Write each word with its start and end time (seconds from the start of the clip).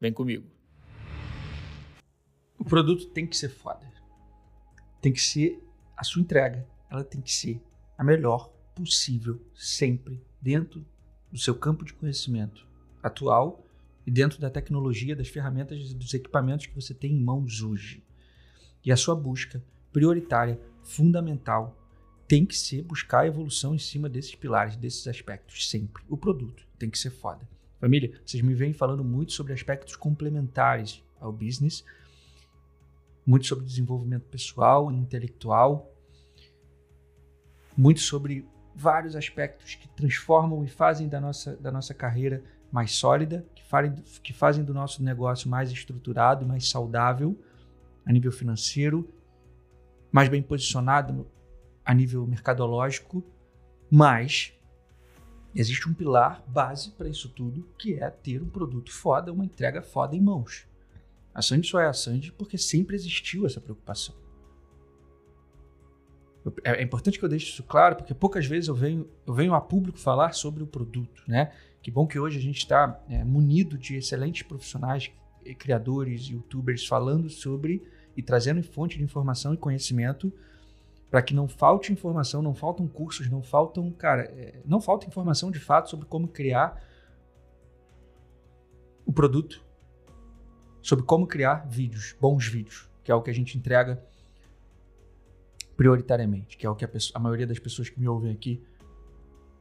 Vem 0.00 0.12
comigo. 0.12 0.46
O 2.58 2.64
produto 2.64 3.06
tem 3.10 3.26
que 3.26 3.36
ser 3.36 3.48
foda. 3.48 3.86
Tem 5.00 5.12
que 5.12 5.20
ser 5.20 5.62
a 5.96 6.04
sua 6.04 6.22
entrega. 6.22 6.66
Ela 6.88 7.02
tem 7.02 7.20
que 7.20 7.32
ser 7.32 7.60
a 7.96 8.04
melhor 8.04 8.48
possível, 8.74 9.40
sempre, 9.54 10.22
dentro 10.40 10.86
do 11.30 11.38
seu 11.38 11.54
campo 11.54 11.84
de 11.84 11.92
conhecimento 11.92 12.66
atual 13.02 13.66
e 14.06 14.10
dentro 14.10 14.40
da 14.40 14.48
tecnologia, 14.48 15.16
das 15.16 15.28
ferramentas 15.28 15.90
e 15.90 15.94
dos 15.94 16.14
equipamentos 16.14 16.66
que 16.66 16.74
você 16.74 16.94
tem 16.94 17.12
em 17.12 17.20
mãos 17.20 17.60
hoje. 17.60 18.02
E 18.84 18.92
a 18.92 18.96
sua 18.96 19.16
busca 19.16 19.62
prioritária, 19.92 20.60
fundamental, 20.84 21.76
tem 22.26 22.46
que 22.46 22.56
ser 22.56 22.82
buscar 22.82 23.20
a 23.20 23.26
evolução 23.26 23.74
em 23.74 23.78
cima 23.78 24.08
desses 24.08 24.34
pilares, 24.34 24.76
desses 24.76 25.06
aspectos, 25.08 25.68
sempre. 25.68 26.04
O 26.08 26.16
produto 26.16 26.66
tem 26.78 26.88
que 26.88 26.98
ser 26.98 27.10
foda. 27.10 27.48
Família, 27.80 28.20
vocês 28.24 28.42
me 28.42 28.54
vêm 28.54 28.72
falando 28.72 29.04
muito 29.04 29.32
sobre 29.32 29.52
aspectos 29.52 29.94
complementares 29.94 31.02
ao 31.20 31.32
business, 31.32 31.84
muito 33.24 33.46
sobre 33.46 33.64
desenvolvimento 33.64 34.24
pessoal 34.24 34.90
e 34.90 34.96
intelectual, 34.96 35.94
muito 37.76 38.00
sobre 38.00 38.44
vários 38.74 39.14
aspectos 39.14 39.76
que 39.76 39.88
transformam 39.88 40.64
e 40.64 40.68
fazem 40.68 41.08
da 41.08 41.20
nossa, 41.20 41.56
da 41.56 41.70
nossa 41.70 41.94
carreira 41.94 42.42
mais 42.70 42.92
sólida, 42.92 43.46
que, 43.54 43.62
que 44.22 44.32
fazem 44.32 44.64
do 44.64 44.74
nosso 44.74 45.02
negócio 45.02 45.48
mais 45.48 45.70
estruturado, 45.70 46.44
mais 46.44 46.68
saudável 46.68 47.38
a 48.04 48.12
nível 48.12 48.32
financeiro, 48.32 49.08
mais 50.10 50.28
bem 50.28 50.42
posicionado 50.42 51.30
a 51.84 51.94
nível 51.94 52.26
mercadológico, 52.26 53.22
mas 53.90 54.57
existe 55.54 55.88
um 55.88 55.94
pilar 55.94 56.42
base 56.46 56.90
para 56.92 57.08
isso 57.08 57.28
tudo, 57.28 57.66
que 57.78 57.94
é 57.94 58.10
ter 58.10 58.42
um 58.42 58.48
produto 58.48 58.92
foda, 58.92 59.32
uma 59.32 59.44
entrega 59.44 59.82
foda 59.82 60.14
em 60.14 60.20
mãos. 60.20 60.66
A 61.34 61.42
Sandy 61.42 61.68
só 61.68 61.80
é 61.80 61.86
a 61.86 61.92
Sandy 61.92 62.32
porque 62.32 62.58
sempre 62.58 62.96
existiu 62.96 63.46
essa 63.46 63.60
preocupação. 63.60 64.14
É, 66.64 66.80
é 66.80 66.82
importante 66.82 67.18
que 67.18 67.24
eu 67.24 67.28
deixe 67.28 67.50
isso 67.50 67.62
claro, 67.62 67.96
porque 67.96 68.14
poucas 68.14 68.46
vezes 68.46 68.68
eu 68.68 68.74
venho, 68.74 69.08
eu 69.26 69.34
venho 69.34 69.54
a 69.54 69.60
público 69.60 69.98
falar 69.98 70.32
sobre 70.32 70.62
o 70.62 70.66
produto, 70.66 71.22
né? 71.26 71.52
Que 71.82 71.90
bom 71.90 72.06
que 72.06 72.18
hoje 72.18 72.38
a 72.38 72.42
gente 72.42 72.58
está 72.58 73.00
é, 73.08 73.24
munido 73.24 73.78
de 73.78 73.96
excelentes 73.96 74.42
profissionais, 74.42 75.10
criadores, 75.58 76.28
youtubers 76.28 76.86
falando 76.86 77.30
sobre 77.30 77.82
e 78.16 78.22
trazendo 78.22 78.62
fonte 78.62 78.98
de 78.98 79.04
informação 79.04 79.54
e 79.54 79.56
conhecimento 79.56 80.32
para 81.10 81.22
que 81.22 81.34
não 81.34 81.48
falte 81.48 81.92
informação, 81.92 82.42
não 82.42 82.54
faltam 82.54 82.86
cursos, 82.86 83.30
não 83.30 83.42
faltam, 83.42 83.90
cara, 83.92 84.24
é, 84.24 84.60
não 84.64 84.80
falta 84.80 85.06
informação 85.06 85.50
de 85.50 85.58
fato 85.58 85.88
sobre 85.88 86.06
como 86.06 86.28
criar 86.28 86.82
o 89.06 89.12
produto, 89.12 89.64
sobre 90.82 91.04
como 91.04 91.26
criar 91.26 91.66
vídeos, 91.66 92.14
bons 92.20 92.46
vídeos, 92.46 92.90
que 93.02 93.10
é 93.10 93.14
o 93.14 93.22
que 93.22 93.30
a 93.30 93.34
gente 93.34 93.56
entrega 93.56 94.04
prioritariamente, 95.76 96.58
que 96.58 96.66
é 96.66 96.70
o 96.70 96.74
que 96.74 96.84
a, 96.84 96.88
pessoa, 96.88 97.16
a 97.16 97.20
maioria 97.20 97.46
das 97.46 97.58
pessoas 97.58 97.88
que 97.88 97.98
me 97.98 98.06
ouvem 98.06 98.32
aqui 98.32 98.62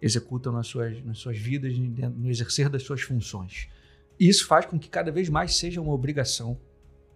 executam 0.02 0.52
nas 0.52 0.68
suas, 0.68 1.04
nas 1.04 1.20
suas 1.20 1.38
vidas, 1.38 1.78
no 1.78 2.30
exercer 2.30 2.70
das 2.70 2.84
suas 2.84 3.02
funções. 3.02 3.70
E 4.20 4.28
isso 4.28 4.46
faz 4.48 4.66
com 4.66 4.78
que 4.78 4.90
cada 4.90 5.12
vez 5.12 5.30
mais 5.30 5.56
seja 5.56 5.80
uma 5.80 5.94
obrigação, 5.94 6.60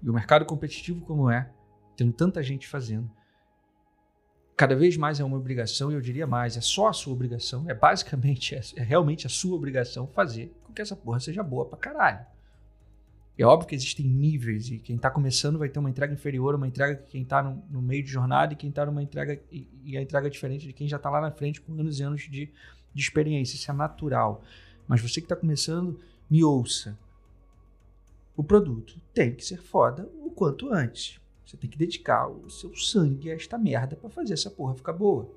e 0.02 0.10
o 0.10 0.14
mercado 0.14 0.46
competitivo 0.46 1.02
como 1.02 1.30
é, 1.30 1.52
tendo 1.98 2.14
tanta 2.14 2.42
gente 2.42 2.68
fazendo, 2.68 3.10
cada 4.62 4.76
vez 4.76 4.96
mais 4.96 5.20
é 5.20 5.24
uma 5.24 5.38
obrigação, 5.38 5.92
e 5.92 5.96
eu 5.96 6.02
diria 6.02 6.28
mais, 6.28 6.56
é 6.56 6.62
só 6.62 6.90
a 6.90 6.94
sua 6.94 7.14
obrigação, 7.14 7.68
é 7.68 7.74
basicamente, 7.74 8.54
é, 8.54 8.62
é 8.76 8.84
realmente 8.84 9.26
a 9.26 9.30
sua 9.30 9.56
obrigação 9.56 10.06
fazer 10.06 10.54
com 10.64 10.72
que 10.72 10.80
essa 10.80 10.96
porra 10.96 11.20
seja 11.20 11.42
boa 11.42 11.66
pra 11.66 11.80
caralho. 11.80 12.24
É 13.36 13.44
óbvio 13.44 13.68
que 13.68 13.74
existem 13.74 14.06
níveis, 14.06 14.70
e 14.70 14.78
quem 14.78 14.98
está 14.98 15.10
começando 15.10 15.58
vai 15.58 15.68
ter 15.68 15.80
uma 15.80 15.90
entrega 15.90 16.14
inferior, 16.14 16.54
uma 16.54 16.68
entrega 16.68 16.94
que 16.94 17.10
quem 17.10 17.24
está 17.24 17.42
no, 17.42 17.64
no, 17.72 17.82
meio 17.82 18.04
de 18.04 18.12
jornada, 18.12 18.54
e 18.54 18.56
quem 18.56 18.70
está 18.70 18.86
numa 18.86 19.02
entrega, 19.02 19.42
e, 19.52 19.68
e, 19.84 19.98
a 19.98 20.02
entrega 20.04 20.28
é 20.28 20.30
diferente 20.30 20.68
de 20.68 20.74
quem 20.74 20.88
já 20.88 20.98
está 20.98 21.10
lá 21.10 21.20
na 21.20 21.32
frente 21.32 21.60
com 21.60 21.74
anos 21.74 22.00
e 22.00 22.04
anos 22.04 22.22
de, 22.30 22.48
de 22.94 23.02
experiência. 23.02 23.56
Isso 23.56 23.72
é 23.72 23.74
natural. 23.74 24.44
Mas 24.88 25.02
você 25.02 25.22
que 25.22 25.26
está 25.26 25.36
começando, 25.36 26.00
me 26.30 26.44
ouça. 26.44 26.96
O 28.38 28.44
produto 28.44 29.02
tem 29.12 29.34
que 29.34 29.44
ser 29.44 29.60
foda 29.60 30.08
o 30.24 30.30
quanto 30.30 30.72
antes. 30.72 31.20
Você 31.52 31.58
tem 31.58 31.70
que 31.70 31.78
dedicar 31.78 32.30
o 32.30 32.50
seu 32.50 32.74
sangue 32.74 33.30
a 33.30 33.36
esta 33.36 33.58
merda 33.58 33.98
para 33.98 34.10
fazer 34.10 34.36
essa 34.36 34.50
porra 34.50 34.74
ficar 34.74 34.94
boa. 34.94 35.30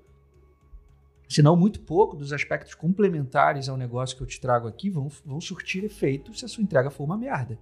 Senão, 1.29 1.57
muito 1.57 1.81
pouco 1.81 2.17
dos 2.17 2.33
aspectos 2.33 2.73
complementares 2.73 3.69
ao 3.69 3.77
negócio 3.77 4.17
que 4.17 4.23
eu 4.23 4.27
te 4.27 4.41
trago 4.41 4.69
aqui 4.69 4.89
vão, 4.89 5.09
vão 5.25 5.41
surtir 5.41 5.83
efeito 5.83 6.33
se 6.33 6.45
a 6.45 6.49
sua 6.49 6.63
entrega 6.63 6.89
for 6.89 7.03
uma 7.03 7.19
merda. 7.19 7.59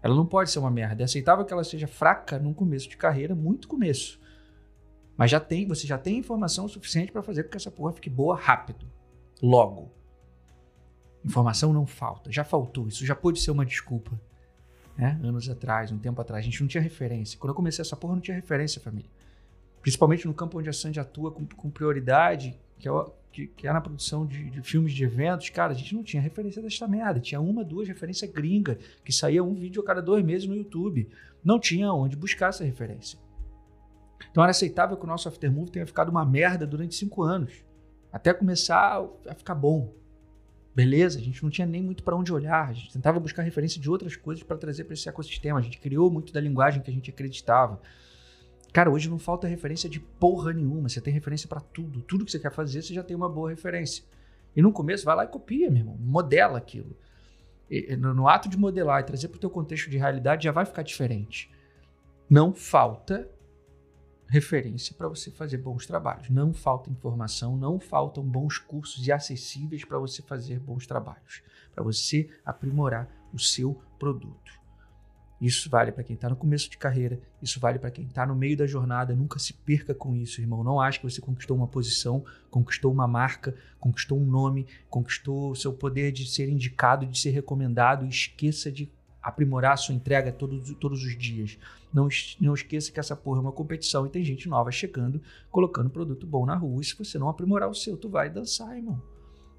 Ela 0.00 0.14
não 0.14 0.24
pode 0.24 0.52
ser 0.52 0.60
uma 0.60 0.70
merda. 0.70 1.02
É 1.02 1.04
aceitável 1.04 1.44
que 1.44 1.52
ela 1.52 1.64
seja 1.64 1.88
fraca 1.88 2.38
num 2.38 2.54
começo 2.54 2.88
de 2.88 2.96
carreira, 2.96 3.34
muito 3.34 3.66
começo. 3.66 4.20
Mas 5.16 5.32
já 5.32 5.40
tem, 5.40 5.66
você 5.66 5.84
já 5.84 5.98
tem 5.98 6.16
informação 6.16 6.68
suficiente 6.68 7.10
para 7.10 7.24
fazer 7.24 7.42
com 7.42 7.50
que 7.50 7.56
essa 7.56 7.72
porra 7.72 7.92
fique 7.92 8.08
boa 8.08 8.36
rápido. 8.36 8.86
Logo. 9.42 9.90
Informação 11.24 11.72
não 11.72 11.86
falta. 11.86 12.30
Já 12.30 12.44
faltou. 12.44 12.86
Isso 12.86 13.04
já 13.04 13.16
pode 13.16 13.40
ser 13.40 13.50
uma 13.50 13.66
desculpa 13.66 14.12
né? 14.96 15.18
anos 15.22 15.48
atrás, 15.48 15.90
um 15.90 15.98
tempo 15.98 16.20
atrás. 16.20 16.42
A 16.42 16.44
gente 16.44 16.60
não 16.60 16.68
tinha 16.68 16.82
referência. 16.82 17.38
Quando 17.38 17.50
eu 17.50 17.54
comecei 17.54 17.82
essa 17.82 17.96
porra, 17.96 18.14
não 18.14 18.20
tinha 18.20 18.34
referência, 18.34 18.80
família. 18.80 19.10
Principalmente 19.80 20.26
no 20.26 20.34
campo 20.34 20.58
onde 20.58 20.68
a 20.68 20.72
Sandy 20.72 20.98
atua 20.98 21.30
com, 21.30 21.44
com 21.44 21.70
prioridade, 21.70 22.58
que 22.78 22.88
é, 22.88 22.92
que, 23.32 23.46
que 23.48 23.66
é 23.66 23.72
na 23.72 23.80
produção 23.80 24.24
de, 24.24 24.50
de, 24.50 24.62
filmes 24.62 24.92
de 24.92 25.04
eventos. 25.04 25.50
Cara, 25.50 25.72
a 25.72 25.76
gente 25.76 25.94
não 25.94 26.02
tinha 26.02 26.22
referência 26.22 26.62
desta 26.62 26.86
merda. 26.86 27.20
Tinha 27.20 27.40
uma, 27.40 27.64
duas 27.64 27.88
referências 27.88 28.30
gringa, 28.30 28.78
que 29.04 29.12
saía 29.12 29.42
um 29.42 29.54
vídeo 29.54 29.82
a 29.82 29.84
cada 29.84 30.00
dois 30.00 30.24
meses 30.24 30.48
no 30.48 30.54
YouTube. 30.54 31.08
Não 31.44 31.58
tinha 31.58 31.92
onde 31.92 32.16
buscar 32.16 32.48
essa 32.48 32.64
referência. 32.64 33.18
Então 34.30 34.42
era 34.42 34.52
aceitável 34.52 34.96
que 34.96 35.04
o 35.04 35.06
nosso 35.06 35.28
Aftermove 35.28 35.70
tenha 35.70 35.86
ficado 35.86 36.08
uma 36.08 36.24
merda 36.24 36.66
durante 36.66 36.94
cinco 36.94 37.22
anos. 37.22 37.52
Até 38.12 38.32
começar 38.32 39.04
a 39.28 39.34
ficar 39.34 39.54
bom. 39.54 39.92
Beleza, 40.74 41.20
a 41.20 41.22
gente 41.22 41.40
não 41.42 41.50
tinha 41.50 41.66
nem 41.66 41.82
muito 41.82 42.02
para 42.02 42.16
onde 42.16 42.32
olhar, 42.32 42.68
a 42.68 42.72
gente 42.72 42.92
tentava 42.92 43.20
buscar 43.20 43.42
referência 43.42 43.80
de 43.80 43.88
outras 43.88 44.16
coisas 44.16 44.42
para 44.42 44.56
trazer 44.56 44.84
para 44.84 44.94
esse 44.94 45.08
ecossistema, 45.08 45.60
a 45.60 45.62
gente 45.62 45.78
criou 45.78 46.10
muito 46.10 46.32
da 46.32 46.40
linguagem 46.40 46.82
que 46.82 46.90
a 46.90 46.92
gente 46.92 47.10
acreditava. 47.10 47.80
Cara, 48.72 48.90
hoje 48.90 49.08
não 49.08 49.18
falta 49.18 49.46
referência 49.46 49.88
de 49.88 50.00
porra 50.00 50.52
nenhuma, 50.52 50.88
você 50.88 51.00
tem 51.00 51.14
referência 51.14 51.48
para 51.48 51.60
tudo, 51.60 52.02
tudo 52.02 52.24
que 52.24 52.32
você 52.32 52.40
quer 52.40 52.50
fazer, 52.50 52.82
você 52.82 52.92
já 52.92 53.04
tem 53.04 53.16
uma 53.16 53.28
boa 53.28 53.50
referência. 53.50 54.02
E 54.56 54.60
no 54.60 54.72
começo, 54.72 55.04
vai 55.04 55.14
lá 55.14 55.24
e 55.24 55.28
copia, 55.28 55.70
meu 55.70 55.78
irmão, 55.78 55.96
modela 55.96 56.58
aquilo. 56.58 56.96
E, 57.70 57.94
no, 57.96 58.12
no 58.12 58.28
ato 58.28 58.48
de 58.48 58.58
modelar 58.58 59.00
e 59.00 59.04
trazer 59.04 59.28
para 59.28 59.36
o 59.36 59.40
teu 59.40 59.50
contexto 59.50 59.88
de 59.88 59.96
realidade, 59.96 60.44
já 60.44 60.50
vai 60.50 60.64
ficar 60.64 60.82
diferente. 60.82 61.50
Não 62.28 62.52
falta 62.52 63.28
referência 64.34 64.92
para 64.96 65.08
você 65.08 65.30
fazer 65.30 65.58
bons 65.58 65.86
trabalhos. 65.86 66.28
Não 66.28 66.52
falta 66.52 66.90
informação, 66.90 67.56
não 67.56 67.78
faltam 67.78 68.24
bons 68.24 68.58
cursos 68.58 69.06
e 69.06 69.12
acessíveis 69.12 69.84
para 69.84 69.96
você 69.96 70.22
fazer 70.22 70.58
bons 70.58 70.88
trabalhos, 70.88 71.40
para 71.72 71.84
você 71.84 72.28
aprimorar 72.44 73.08
o 73.32 73.38
seu 73.38 73.80
produto. 73.96 74.52
Isso 75.40 75.70
vale 75.70 75.92
para 75.92 76.02
quem 76.02 76.14
está 76.14 76.28
no 76.28 76.34
começo 76.34 76.68
de 76.68 76.76
carreira, 76.76 77.20
isso 77.40 77.60
vale 77.60 77.78
para 77.78 77.92
quem 77.92 78.06
está 78.06 78.26
no 78.26 78.34
meio 78.34 78.56
da 78.56 78.66
jornada. 78.66 79.14
Nunca 79.14 79.38
se 79.38 79.52
perca 79.52 79.94
com 79.94 80.16
isso, 80.16 80.40
irmão. 80.40 80.64
Não 80.64 80.80
ache 80.80 80.98
que 80.98 81.08
você 81.08 81.20
conquistou 81.20 81.56
uma 81.56 81.68
posição, 81.68 82.24
conquistou 82.50 82.90
uma 82.90 83.06
marca, 83.06 83.54
conquistou 83.78 84.18
um 84.18 84.26
nome, 84.26 84.66
conquistou 84.90 85.50
o 85.50 85.56
seu 85.56 85.72
poder 85.72 86.10
de 86.10 86.28
ser 86.28 86.48
indicado, 86.48 87.06
de 87.06 87.20
ser 87.20 87.30
recomendado. 87.30 88.06
Esqueça 88.06 88.72
de 88.72 88.90
aprimorar 89.22 89.74
a 89.74 89.76
sua 89.76 89.94
entrega 89.94 90.32
todos, 90.32 90.74
todos 90.80 91.04
os 91.04 91.16
dias. 91.16 91.56
Não, 91.94 92.08
não 92.40 92.54
esqueça 92.54 92.90
que 92.90 92.98
essa 92.98 93.14
porra 93.14 93.38
é 93.38 93.42
uma 93.42 93.52
competição 93.52 94.04
e 94.04 94.10
tem 94.10 94.24
gente 94.24 94.48
nova 94.48 94.72
chegando, 94.72 95.22
colocando 95.48 95.88
produto 95.88 96.26
bom 96.26 96.44
na 96.44 96.56
rua. 96.56 96.82
E 96.82 96.84
se 96.84 96.98
você 96.98 97.20
não 97.20 97.28
aprimorar 97.28 97.70
o 97.70 97.74
seu, 97.74 97.96
tu 97.96 98.08
vai 98.08 98.28
dançar, 98.28 98.76
irmão. 98.76 99.00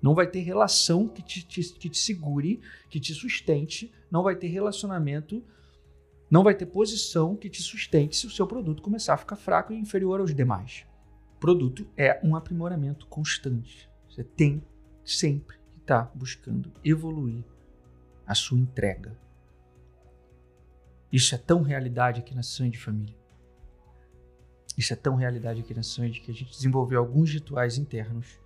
Não 0.01 0.13
vai 0.13 0.27
ter 0.27 0.41
relação 0.41 1.07
que 1.07 1.21
te, 1.21 1.47
te, 1.47 1.63
que 1.73 1.89
te 1.89 1.97
segure, 1.97 2.59
que 2.89 2.99
te 2.99 3.13
sustente. 3.13 3.89
Não 4.11 4.21
vai 4.21 4.35
ter 4.35 4.47
relacionamento, 4.47 5.41
não 6.29 6.43
vai 6.43 6.53
ter 6.53 6.65
posição 6.65 7.37
que 7.37 7.49
te 7.49 7.61
sustente 7.61 8.17
se 8.17 8.27
o 8.27 8.29
seu 8.31 8.45
produto 8.45 8.83
começar 8.83 9.13
a 9.13 9.17
ficar 9.17 9.37
fraco 9.37 9.71
e 9.71 9.79
inferior 9.79 10.19
aos 10.19 10.35
demais. 10.35 10.85
Produto 11.39 11.87
é 11.95 12.19
um 12.21 12.35
aprimoramento 12.35 13.07
constante. 13.07 13.89
Você 14.09 14.25
tem 14.25 14.61
sempre 15.05 15.57
que 15.57 15.79
estar 15.79 16.07
tá 16.07 16.11
buscando 16.13 16.69
evoluir 16.83 17.45
a 18.27 18.35
sua 18.35 18.59
entrega 18.59 19.17
Isso 21.11 21.33
é 21.35 21.37
tão 21.37 21.61
realidade 21.61 22.19
aqui 22.19 22.35
na 22.35 22.43
Sandy 22.43 22.77
Família. 22.77 23.15
Isso 24.77 24.91
é 24.91 24.95
tão 24.95 25.15
realidade 25.15 25.61
aqui 25.61 25.73
na 25.73 25.83
Sandy 25.83 26.19
que 26.19 26.31
a 26.31 26.33
gente 26.33 26.51
desenvolveu 26.51 26.99
alguns 26.99 27.31
rituais 27.31 27.77
internos, 27.77 28.39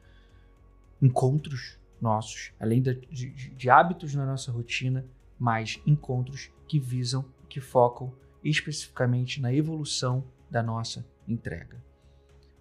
encontros 1.01 1.79
nossos, 1.99 2.51
além 2.59 2.81
de, 2.81 2.93
de, 2.93 3.31
de 3.31 3.69
hábitos 3.69 4.13
na 4.13 4.25
nossa 4.25 4.51
rotina, 4.51 5.05
mais 5.39 5.81
encontros 5.85 6.51
que 6.67 6.79
visam, 6.79 7.25
que 7.49 7.59
focam 7.59 8.13
especificamente 8.43 9.41
na 9.41 9.53
evolução 9.53 10.23
da 10.49 10.61
nossa 10.61 11.05
entrega. 11.27 11.83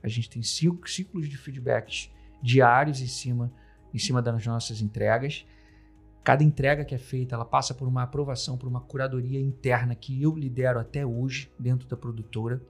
A 0.02 0.08
gente 0.08 0.30
tem 0.30 0.42
ciclos 0.42 1.28
de 1.28 1.36
feedbacks 1.36 2.10
diários 2.42 3.00
em 3.00 3.06
cima, 3.06 3.52
em 3.92 3.98
cima 3.98 4.22
das 4.22 4.46
nossas 4.46 4.80
entregas. 4.80 5.44
Cada 6.28 6.44
entrega 6.44 6.84
que 6.84 6.94
é 6.94 6.98
feita, 6.98 7.34
ela 7.34 7.44
passa 7.46 7.72
por 7.72 7.88
uma 7.88 8.02
aprovação, 8.02 8.58
por 8.58 8.69
uma 8.69 8.82
curadoria 8.82 9.40
interna 9.40 9.94
que 9.94 10.22
eu 10.22 10.36
lidero 10.36 10.78
até 10.78 11.06
hoje 11.06 11.50
dentro 11.58 11.88
da 11.88 11.96
produtora. 11.96 12.60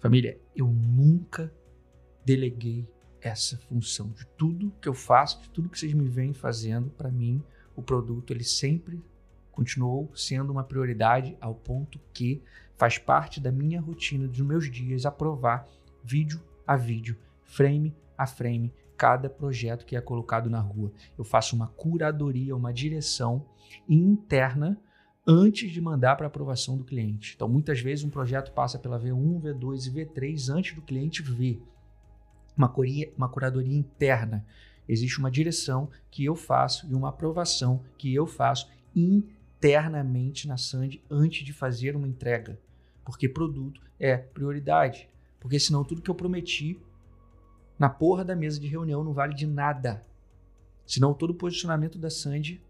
Família, 0.00 0.40
eu 0.56 0.66
nunca 0.66 1.52
deleguei 2.24 2.88
essa 3.20 3.58
função 3.58 4.08
de 4.08 4.26
tudo 4.28 4.72
que 4.80 4.88
eu 4.88 4.94
faço, 4.94 5.42
de 5.42 5.50
tudo 5.50 5.68
que 5.68 5.78
vocês 5.78 5.92
me 5.92 6.08
vêm 6.08 6.32
fazendo 6.32 6.88
para 6.88 7.10
mim, 7.10 7.42
o 7.76 7.82
produto 7.82 8.32
ele 8.32 8.44
sempre 8.44 9.04
continuou 9.52 10.10
sendo 10.16 10.50
uma 10.50 10.64
prioridade 10.64 11.36
ao 11.38 11.54
ponto 11.54 12.00
que 12.14 12.42
faz 12.78 12.96
parte 12.96 13.40
da 13.40 13.52
minha 13.52 13.78
rotina 13.78 14.26
dos 14.26 14.40
meus 14.40 14.70
dias 14.70 15.04
aprovar 15.04 15.68
vídeo 16.02 16.40
a 16.66 16.76
vídeo, 16.76 17.14
frame 17.44 17.94
a 18.16 18.26
frame, 18.26 18.72
cada 18.96 19.28
projeto 19.28 19.84
que 19.84 19.96
é 19.96 20.00
colocado 20.00 20.48
na 20.48 20.60
rua. 20.60 20.92
Eu 21.16 21.24
faço 21.24 21.54
uma 21.54 21.68
curadoria, 21.68 22.56
uma 22.56 22.72
direção 22.72 23.46
interna 23.88 24.80
antes 25.26 25.72
de 25.72 25.80
mandar 25.80 26.16
para 26.16 26.28
aprovação 26.28 26.76
do 26.76 26.84
cliente. 26.84 27.34
Então, 27.34 27.48
muitas 27.48 27.80
vezes 27.80 28.04
um 28.04 28.10
projeto 28.10 28.52
passa 28.52 28.78
pela 28.78 28.98
V1, 28.98 29.40
V2 29.42 29.86
e 29.86 29.90
V3 29.90 30.54
antes 30.54 30.74
do 30.74 30.82
cliente 30.82 31.22
ver. 31.22 31.60
Uma, 32.56 32.68
curia, 32.68 33.12
uma 33.16 33.28
curadoria 33.28 33.76
interna. 33.76 34.46
Existe 34.88 35.18
uma 35.18 35.30
direção 35.30 35.90
que 36.10 36.24
eu 36.24 36.36
faço 36.36 36.86
e 36.88 36.94
uma 36.94 37.08
aprovação 37.08 37.82
que 37.98 38.14
eu 38.14 38.26
faço 38.26 38.70
internamente 38.94 40.46
na 40.46 40.56
Sandy 40.56 41.02
antes 41.10 41.44
de 41.44 41.52
fazer 41.52 41.96
uma 41.96 42.06
entrega. 42.06 42.58
Porque 43.04 43.28
produto 43.28 43.80
é 43.98 44.16
prioridade. 44.16 45.08
Porque 45.40 45.58
senão 45.58 45.84
tudo 45.84 46.00
que 46.00 46.10
eu 46.10 46.14
prometi 46.14 46.80
na 47.78 47.88
porra 47.88 48.24
da 48.24 48.34
mesa 48.34 48.58
de 48.58 48.66
reunião 48.66 49.04
não 49.04 49.12
vale 49.12 49.34
de 49.34 49.46
nada. 49.46 50.04
Senão 50.86 51.12
todo 51.12 51.30
o 51.30 51.34
posicionamento 51.34 51.98
da 51.98 52.08
Sandy, 52.08 52.60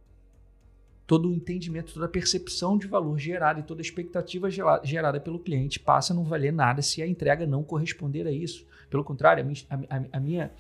todo 1.07 1.29
o 1.29 1.33
entendimento, 1.33 1.95
toda 1.95 2.07
a 2.07 2.09
percepção 2.09 2.77
de 2.77 2.87
valor 2.87 3.19
gerada 3.19 3.61
e 3.61 3.63
toda 3.63 3.81
a 3.81 3.85
expectativa 3.85 4.49
gerada 4.83 5.21
pelo 5.21 5.39
cliente 5.39 5.79
passa 5.79 6.13
a 6.13 6.17
não 6.17 6.25
valer 6.25 6.53
nada 6.53 6.83
se 6.83 7.01
a 7.01 7.07
entrega 7.07 7.47
não 7.47 7.63
corresponder 7.63 8.27
a 8.27 8.33
isso. 8.33 8.67
Pelo 8.91 9.05
contrário, 9.05 9.43
a 9.43 9.47
minha, 9.47 9.87
a, 9.89 10.17
a 10.17 10.21
minha, 10.21 10.53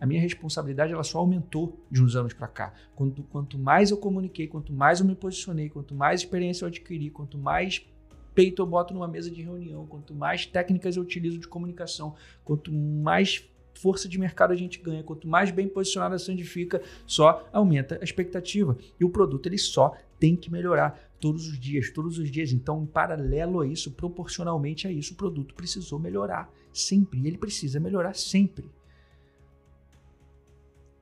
a 0.00 0.06
minha 0.06 0.20
responsabilidade 0.20 0.92
ela 0.92 1.04
só 1.04 1.18
aumentou 1.18 1.78
de 1.90 2.02
uns 2.02 2.16
anos 2.16 2.32
para 2.32 2.48
cá. 2.48 2.74
Quanto, 2.96 3.22
quanto 3.24 3.58
mais 3.58 3.90
eu 3.90 3.96
comuniquei, 3.96 4.48
quanto 4.48 4.72
mais 4.72 4.98
eu 4.98 5.06
me 5.06 5.14
posicionei, 5.14 5.68
quanto 5.68 5.94
mais 5.94 6.20
experiência 6.20 6.64
eu 6.64 6.68
adquiri, 6.68 7.10
quanto 7.10 7.38
mais 7.38 7.86
peito 8.34 8.62
eu 8.62 8.66
boto 8.66 8.94
numa 8.94 9.06
mesa 9.06 9.30
de 9.30 9.42
reunião, 9.42 9.86
quanto 9.86 10.14
mais 10.14 10.46
técnicas 10.46 10.96
eu 10.96 11.02
utilizo 11.02 11.38
de 11.38 11.46
comunicação, 11.46 12.14
quanto 12.44 12.72
mais 12.72 13.46
força 13.82 14.08
de 14.08 14.16
mercado 14.16 14.52
a 14.52 14.56
gente 14.56 14.78
ganha, 14.78 15.02
quanto 15.02 15.26
mais 15.26 15.50
bem 15.50 15.68
posicionada 15.68 16.14
a 16.14 16.18
Sandy 16.18 16.44
fica, 16.44 16.80
só 17.04 17.48
aumenta 17.52 17.98
a 18.00 18.04
expectativa. 18.04 18.78
E 18.98 19.04
o 19.04 19.10
produto 19.10 19.46
ele 19.46 19.58
só 19.58 19.96
tem 20.20 20.36
que 20.36 20.52
melhorar 20.52 21.10
todos 21.18 21.48
os 21.48 21.58
dias, 21.58 21.90
todos 21.90 22.16
os 22.16 22.30
dias. 22.30 22.52
Então, 22.52 22.80
em 22.84 22.86
paralelo 22.86 23.60
a 23.60 23.66
isso, 23.66 23.90
proporcionalmente 23.90 24.86
a 24.86 24.92
isso, 24.92 25.14
o 25.14 25.16
produto 25.16 25.52
precisou 25.54 25.98
melhorar 25.98 26.48
sempre. 26.72 27.26
Ele 27.26 27.36
precisa 27.36 27.80
melhorar 27.80 28.14
sempre. 28.14 28.70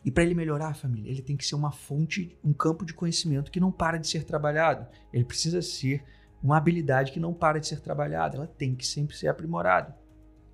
E 0.02 0.10
para 0.10 0.24
ele 0.24 0.34
melhorar, 0.34 0.74
família, 0.74 1.10
ele 1.10 1.20
tem 1.20 1.36
que 1.36 1.44
ser 1.44 1.56
uma 1.56 1.70
fonte, 1.70 2.34
um 2.42 2.54
campo 2.54 2.86
de 2.86 2.94
conhecimento 2.94 3.50
que 3.50 3.60
não 3.60 3.70
para 3.70 3.98
de 3.98 4.08
ser 4.08 4.24
trabalhado. 4.24 4.86
Ele 5.12 5.24
precisa 5.24 5.60
ser 5.60 6.02
uma 6.42 6.56
habilidade 6.56 7.12
que 7.12 7.20
não 7.20 7.34
para 7.34 7.58
de 7.58 7.66
ser 7.66 7.80
trabalhada, 7.80 8.38
ela 8.38 8.46
tem 8.46 8.74
que 8.74 8.86
sempre 8.86 9.14
ser 9.14 9.28
aprimorada. 9.28 9.94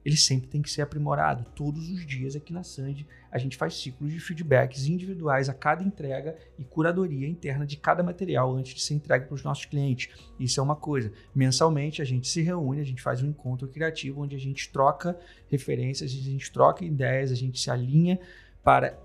Ele 0.07 0.17
sempre 0.17 0.49
tem 0.49 0.63
que 0.63 0.71
ser 0.71 0.83
aprimorado. 0.83 1.51
Todos 1.51 1.91
os 1.91 2.07
dias 2.07 2.37
aqui 2.37 2.53
na 2.53 2.63
Sandy 2.63 3.05
a 3.29 3.39
gente 3.39 3.57
faz 3.57 3.75
ciclos 3.75 4.13
de 4.13 4.21
feedbacks 4.21 4.87
individuais 4.87 5.49
a 5.49 5.53
cada 5.53 5.83
entrega 5.83 6.37
e 6.57 6.63
curadoria 6.63 7.27
interna 7.27 7.67
de 7.67 7.77
cada 7.77 8.05
material 8.05 8.55
antes 8.55 8.73
de 8.73 8.83
ser 8.83 8.95
entregue 8.95 9.27
para 9.27 9.35
os 9.35 9.43
nossos 9.43 9.65
clientes. 9.65 10.09
Isso 10.39 10.61
é 10.61 10.63
uma 10.63 10.77
coisa. 10.77 11.11
Mensalmente 11.35 12.01
a 12.01 12.05
gente 12.05 12.29
se 12.29 12.41
reúne, 12.41 12.81
a 12.81 12.85
gente 12.85 13.03
faz 13.03 13.21
um 13.21 13.27
encontro 13.27 13.67
criativo 13.67 14.23
onde 14.23 14.37
a 14.37 14.39
gente 14.39 14.71
troca 14.71 15.19
referências, 15.49 16.13
a 16.13 16.15
gente 16.15 16.53
troca 16.53 16.85
ideias, 16.85 17.33
a 17.33 17.35
gente 17.35 17.59
se 17.59 17.69
alinha 17.69 18.21
para 18.63 18.97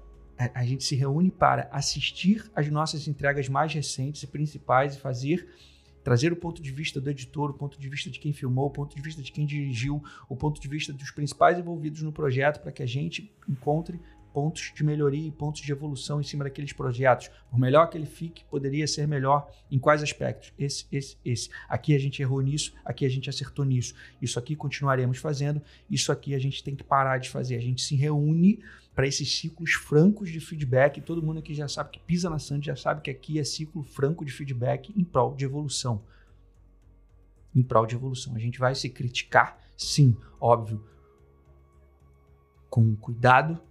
a 0.53 0.63
gente 0.63 0.83
se 0.83 0.95
reúne 0.95 1.29
para 1.29 1.67
assistir 1.71 2.49
às 2.55 2.67
nossas 2.67 3.07
entregas 3.07 3.49
mais 3.49 3.73
recentes 3.73 4.21
e 4.23 4.27
principais 4.27 4.95
e 4.95 4.99
fazer 4.99 5.47
trazer 6.03 6.31
o 6.31 6.35
ponto 6.35 6.61
de 6.61 6.71
vista 6.71 6.99
do 6.99 7.09
editor, 7.09 7.51
o 7.51 7.53
ponto 7.53 7.79
de 7.79 7.89
vista 7.89 8.09
de 8.09 8.19
quem 8.19 8.33
filmou, 8.33 8.67
o 8.67 8.71
ponto 8.71 8.95
de 8.95 9.01
vista 9.01 9.21
de 9.21 9.31
quem 9.31 9.45
dirigiu, 9.45 10.03
o 10.27 10.35
ponto 10.35 10.59
de 10.59 10.67
vista 10.67 10.91
dos 10.93 11.11
principais 11.11 11.57
envolvidos 11.57 12.01
no 12.01 12.11
projeto 12.11 12.61
para 12.61 12.71
que 12.71 12.83
a 12.83 12.87
gente 12.87 13.31
encontre 13.47 13.99
pontos 14.33 14.71
de 14.75 14.83
melhoria 14.83 15.27
e 15.27 15.31
pontos 15.31 15.61
de 15.61 15.71
evolução 15.71 16.19
em 16.19 16.23
cima 16.23 16.43
daqueles 16.43 16.73
projetos. 16.73 17.29
Por 17.49 17.59
melhor 17.59 17.87
que 17.87 17.97
ele 17.97 18.05
fique, 18.05 18.43
poderia 18.45 18.87
ser 18.87 19.07
melhor 19.07 19.49
em 19.69 19.77
quais 19.77 20.01
aspectos? 20.01 20.53
Esse, 20.57 20.85
esse, 20.91 21.17
esse. 21.23 21.49
Aqui 21.67 21.95
a 21.95 21.99
gente 21.99 22.21
errou 22.21 22.41
nisso, 22.41 22.73
aqui 22.83 23.05
a 23.05 23.09
gente 23.09 23.29
acertou 23.29 23.65
nisso. 23.65 23.93
Isso 24.21 24.39
aqui 24.39 24.55
continuaremos 24.55 25.17
fazendo, 25.17 25.61
isso 25.89 26.11
aqui 26.11 26.33
a 26.33 26.39
gente 26.39 26.63
tem 26.63 26.75
que 26.75 26.83
parar 26.83 27.17
de 27.17 27.29
fazer. 27.29 27.55
A 27.55 27.61
gente 27.61 27.81
se 27.81 27.95
reúne 27.95 28.59
para 28.93 29.07
esses 29.07 29.39
ciclos 29.39 29.73
francos 29.73 30.29
de 30.29 30.39
feedback. 30.39 31.01
Todo 31.01 31.23
mundo 31.23 31.39
aqui 31.39 31.53
já 31.53 31.67
sabe 31.67 31.91
que 31.91 31.99
pisa 31.99 32.29
na 32.29 32.39
Sandy, 32.39 32.67
já 32.67 32.75
sabe 32.75 33.01
que 33.01 33.09
aqui 33.09 33.39
é 33.39 33.43
ciclo 33.43 33.83
franco 33.83 34.25
de 34.25 34.31
feedback 34.31 34.93
em 34.95 35.03
prol 35.03 35.35
de 35.35 35.45
evolução. 35.45 36.03
Em 37.55 37.63
prol 37.63 37.85
de 37.85 37.95
evolução. 37.95 38.35
A 38.35 38.39
gente 38.39 38.59
vai 38.59 38.75
se 38.75 38.89
criticar, 38.89 39.59
sim, 39.77 40.15
óbvio, 40.39 40.85
com 42.69 42.95
cuidado, 42.95 43.61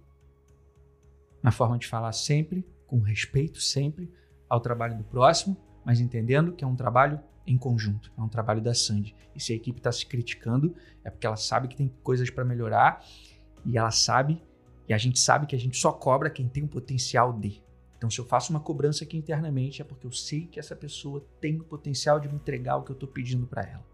na 1.41 1.51
forma 1.51 1.77
de 1.77 1.87
falar 1.87 2.11
sempre, 2.11 2.65
com 2.85 2.99
respeito 2.99 3.59
sempre 3.59 4.11
ao 4.47 4.59
trabalho 4.59 4.97
do 4.97 5.03
próximo, 5.03 5.57
mas 5.83 5.99
entendendo 5.99 6.53
que 6.53 6.63
é 6.63 6.67
um 6.67 6.75
trabalho 6.75 7.19
em 7.47 7.57
conjunto, 7.57 8.11
é 8.15 8.21
um 8.21 8.29
trabalho 8.29 8.61
da 8.61 8.73
Sandy. 8.73 9.15
E 9.35 9.39
se 9.41 9.53
a 9.53 9.55
equipe 9.55 9.79
está 9.79 9.91
se 9.91 10.05
criticando, 10.05 10.75
é 11.03 11.09
porque 11.09 11.25
ela 11.25 11.35
sabe 11.35 11.67
que 11.67 11.75
tem 11.75 11.87
coisas 12.03 12.29
para 12.29 12.45
melhorar 12.45 13.03
e 13.65 13.77
ela 13.77 13.91
sabe, 13.91 14.41
e 14.91 14.93
a 14.93 14.97
gente 14.97 15.21
sabe 15.21 15.47
que 15.47 15.55
a 15.55 15.59
gente 15.59 15.77
só 15.77 15.89
cobra 15.89 16.29
quem 16.29 16.49
tem 16.49 16.63
um 16.63 16.67
potencial 16.67 17.31
de. 17.31 17.63
Então, 17.97 18.09
se 18.09 18.19
eu 18.19 18.25
faço 18.25 18.51
uma 18.51 18.59
cobrança 18.59 19.05
aqui 19.05 19.15
internamente, 19.15 19.81
é 19.81 19.85
porque 19.85 20.05
eu 20.05 20.11
sei 20.11 20.45
que 20.47 20.59
essa 20.59 20.75
pessoa 20.75 21.25
tem 21.39 21.61
o 21.61 21.63
potencial 21.63 22.19
de 22.19 22.27
me 22.27 22.35
entregar 22.35 22.75
o 22.75 22.83
que 22.83 22.91
eu 22.91 22.95
estou 22.95 23.07
pedindo 23.07 23.47
para 23.47 23.61
ela. 23.61 23.85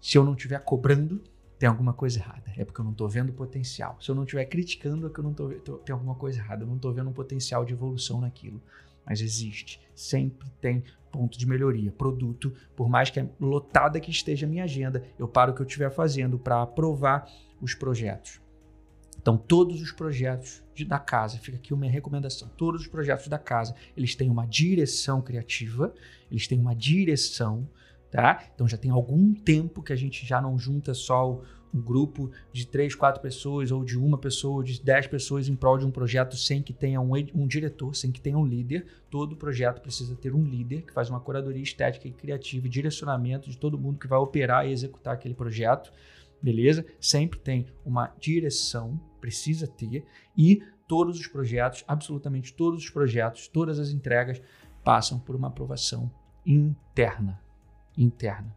Se 0.00 0.16
eu 0.16 0.24
não 0.24 0.34
estiver 0.34 0.60
cobrando, 0.60 1.20
tem 1.58 1.68
alguma 1.68 1.92
coisa 1.92 2.20
errada. 2.20 2.52
É 2.56 2.64
porque 2.64 2.80
eu 2.80 2.84
não 2.84 2.92
estou 2.92 3.08
vendo 3.08 3.30
o 3.30 3.32
potencial. 3.32 3.98
Se 4.00 4.08
eu 4.08 4.14
não 4.14 4.22
estiver 4.22 4.44
criticando, 4.44 5.08
é 5.08 5.10
que 5.10 5.18
eu 5.18 5.24
não 5.24 5.34
tô, 5.34 5.48
tem 5.78 5.92
alguma 5.92 6.14
coisa 6.14 6.38
errada. 6.38 6.62
Eu 6.62 6.68
não 6.68 6.76
estou 6.76 6.94
vendo 6.94 7.10
um 7.10 7.12
potencial 7.12 7.64
de 7.64 7.72
evolução 7.72 8.20
naquilo. 8.20 8.62
Mas 9.04 9.20
existe. 9.20 9.80
Sempre 9.96 10.48
tem 10.60 10.84
ponto 11.10 11.36
de 11.36 11.44
melhoria. 11.44 11.90
Produto, 11.90 12.54
por 12.76 12.88
mais 12.88 13.10
que 13.10 13.18
é 13.18 13.28
lotada 13.40 13.98
que 13.98 14.12
esteja 14.12 14.46
a 14.46 14.48
minha 14.48 14.62
agenda, 14.62 15.02
eu 15.18 15.26
paro 15.26 15.50
o 15.50 15.54
que 15.56 15.62
eu 15.62 15.66
estiver 15.66 15.90
fazendo 15.90 16.38
para 16.38 16.62
aprovar 16.62 17.28
os 17.60 17.74
projetos. 17.74 18.45
Então, 19.26 19.36
todos 19.36 19.82
os 19.82 19.90
projetos 19.90 20.62
de, 20.72 20.84
da 20.84 21.00
casa, 21.00 21.36
fica 21.38 21.56
aqui 21.56 21.74
uma 21.74 21.86
recomendação, 21.86 22.48
todos 22.56 22.82
os 22.82 22.86
projetos 22.86 23.26
da 23.26 23.36
casa, 23.36 23.74
eles 23.96 24.14
têm 24.14 24.30
uma 24.30 24.46
direção 24.46 25.20
criativa, 25.20 25.92
eles 26.30 26.46
têm 26.46 26.60
uma 26.60 26.76
direção 26.76 27.68
tá? 28.08 28.44
Então 28.54 28.68
já 28.68 28.76
tem 28.76 28.90
algum 28.90 29.34
tempo 29.34 29.82
que 29.82 29.92
a 29.92 29.96
gente 29.96 30.24
já 30.24 30.40
não 30.40 30.58
junta 30.58 30.94
só 30.94 31.42
um 31.74 31.80
grupo 31.80 32.30
de 32.52 32.66
três, 32.66 32.94
quatro 32.94 33.20
pessoas, 33.20 33.70
ou 33.70 33.84
de 33.84 33.98
uma 33.98 34.16
pessoa, 34.16 34.54
ou 34.56 34.62
de 34.62 34.80
dez 34.82 35.06
pessoas 35.06 35.48
em 35.48 35.54
prol 35.54 35.76
de 35.76 35.84
um 35.84 35.90
projeto 35.90 36.34
sem 36.36 36.62
que 36.62 36.72
tenha 36.72 37.00
um, 37.00 37.12
um 37.34 37.46
diretor, 37.46 37.94
sem 37.94 38.10
que 38.10 38.20
tenha 38.20 38.38
um 38.38 38.46
líder. 38.46 38.86
Todo 39.10 39.36
projeto 39.36 39.82
precisa 39.82 40.14
ter 40.14 40.34
um 40.34 40.44
líder 40.44 40.82
que 40.82 40.92
faz 40.92 41.10
uma 41.10 41.20
curadoria 41.20 41.62
estética 41.62 42.08
e 42.08 42.12
criativa 42.12 42.66
e 42.66 42.70
direcionamento 42.70 43.50
de 43.50 43.58
todo 43.58 43.78
mundo 43.78 43.98
que 43.98 44.06
vai 44.06 44.18
operar 44.18 44.66
e 44.66 44.72
executar 44.72 45.14
aquele 45.14 45.34
projeto. 45.34 45.92
Beleza? 46.42 46.86
Sempre 47.00 47.38
tem 47.38 47.66
uma 47.84 48.14
direção, 48.18 49.00
precisa 49.20 49.66
ter, 49.66 50.04
e 50.36 50.62
todos 50.86 51.18
os 51.18 51.26
projetos, 51.26 51.84
absolutamente 51.88 52.54
todos 52.54 52.84
os 52.84 52.90
projetos, 52.90 53.48
todas 53.48 53.78
as 53.78 53.90
entregas 53.90 54.40
passam 54.84 55.18
por 55.18 55.34
uma 55.34 55.48
aprovação 55.48 56.10
interna 56.44 57.40
interna. 57.96 58.54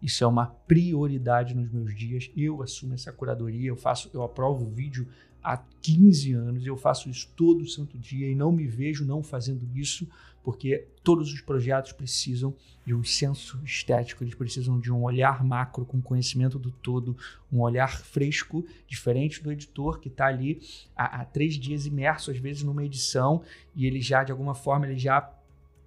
Isso 0.00 0.24
é 0.24 0.26
uma 0.26 0.46
prioridade 0.46 1.54
nos 1.54 1.70
meus 1.70 1.94
dias. 1.94 2.30
Eu 2.36 2.60
assumo 2.60 2.94
essa 2.94 3.12
curadoria, 3.12 3.68
eu 3.68 3.76
faço, 3.76 4.10
eu 4.12 4.22
aprovo 4.22 4.66
o 4.66 4.70
vídeo 4.70 5.06
há 5.42 5.56
15 5.80 6.32
anos, 6.32 6.66
eu 6.66 6.76
faço 6.76 7.08
isso 7.08 7.28
todo 7.36 7.68
santo 7.68 7.98
dia 7.98 8.28
e 8.28 8.34
não 8.34 8.52
me 8.52 8.66
vejo 8.66 9.04
não 9.04 9.22
fazendo 9.22 9.68
isso, 9.74 10.06
porque 10.42 10.86
todos 11.04 11.32
os 11.32 11.40
projetos 11.40 11.92
precisam 11.92 12.54
de 12.84 12.94
um 12.94 13.04
senso 13.04 13.60
estético, 13.64 14.24
eles 14.24 14.34
precisam 14.34 14.78
de 14.78 14.92
um 14.92 15.02
olhar 15.02 15.44
macro 15.44 15.84
com 15.84 16.02
conhecimento 16.02 16.58
do 16.58 16.70
todo, 16.70 17.16
um 17.52 17.60
olhar 17.60 17.98
fresco, 17.98 18.64
diferente 18.86 19.42
do 19.42 19.52
editor 19.52 20.00
que 20.00 20.08
está 20.08 20.26
ali 20.26 20.60
há, 20.96 21.20
há, 21.20 21.24
três 21.24 21.54
dias 21.54 21.86
imerso, 21.86 22.30
às 22.30 22.38
vezes, 22.38 22.62
numa 22.62 22.84
edição, 22.84 23.42
e 23.74 23.86
ele 23.86 24.00
já, 24.00 24.24
de 24.24 24.32
alguma 24.32 24.54
forma, 24.54 24.86
ele 24.86 24.98
já 24.98 25.20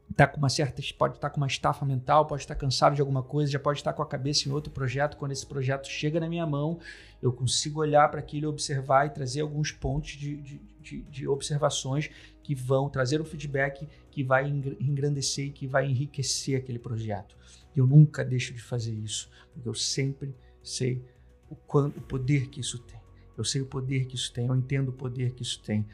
está 0.09 0.27
com 0.27 0.37
uma 0.37 0.49
certa, 0.49 0.81
pode 0.97 1.15
estar 1.15 1.29
tá 1.29 1.33
com 1.33 1.37
uma 1.37 1.47
estafa 1.47 1.85
mental, 1.85 2.25
pode 2.25 2.43
estar 2.43 2.55
cansado 2.55 2.95
de 2.95 3.01
alguma 3.01 3.23
coisa, 3.23 3.51
já 3.51 3.59
pode 3.59 3.79
estar 3.79 3.93
com 3.93 4.01
a 4.01 4.05
cabeça 4.05 4.47
em 4.47 4.51
outro 4.51 4.71
projeto. 4.71 5.17
Quando 5.17 5.31
esse 5.31 5.45
projeto 5.45 5.87
chega 5.87 6.19
na 6.19 6.29
minha 6.29 6.45
mão, 6.45 6.79
eu 7.21 7.33
consigo 7.33 7.79
olhar 7.79 8.09
para 8.09 8.19
aquilo, 8.19 8.49
observar 8.49 9.07
e 9.07 9.09
trazer 9.09 9.41
alguns 9.41 9.71
pontos 9.71 10.11
de, 10.11 10.37
de, 10.37 10.61
de, 10.81 11.01
de 11.01 11.27
observações 11.27 12.09
que 12.43 12.53
vão 12.53 12.89
trazer 12.89 13.19
um 13.19 13.25
feedback 13.25 13.87
que 14.11 14.23
vai 14.23 14.47
engrandecer 14.47 15.47
e 15.47 15.51
que 15.51 15.67
vai 15.67 15.87
enriquecer 15.87 16.57
aquele 16.57 16.79
projeto. 16.79 17.35
Eu 17.75 17.85
nunca 17.85 18.23
deixo 18.23 18.53
de 18.53 18.61
fazer 18.61 18.93
isso, 18.93 19.29
porque 19.53 19.67
eu 19.67 19.73
sempre 19.73 20.33
sei 20.63 21.03
o, 21.49 21.55
quanto, 21.55 21.97
o 21.97 22.01
poder 22.01 22.47
que 22.47 22.61
isso 22.61 22.79
tem. 22.79 22.99
Eu 23.37 23.43
sei 23.43 23.61
o 23.61 23.65
poder 23.65 24.05
que 24.05 24.15
isso 24.15 24.31
tem, 24.31 24.47
eu 24.47 24.55
entendo 24.55 24.89
o 24.89 24.93
poder 24.93 25.31
que 25.31 25.43
isso 25.43 25.61
tem 25.61 25.85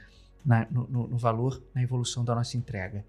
na, 0.46 0.68
no, 0.70 1.08
no 1.08 1.18
valor, 1.18 1.62
na 1.74 1.82
evolução 1.82 2.24
da 2.24 2.36
nossa 2.36 2.58
entrega. 2.58 3.04